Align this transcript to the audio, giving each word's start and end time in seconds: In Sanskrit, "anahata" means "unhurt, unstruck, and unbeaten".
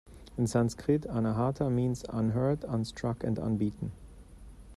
In 0.35 0.47
Sanskrit, 0.47 1.03
"anahata" 1.07 1.71
means 1.71 2.03
"unhurt, 2.09 2.63
unstruck, 2.63 3.23
and 3.23 3.37
unbeaten". 3.37 3.91